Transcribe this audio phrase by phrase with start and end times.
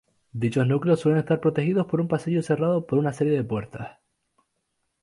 [0.33, 3.99] Dichos núcleos suelen estar protegidos por un pasillo cerrado por una serie de puertas.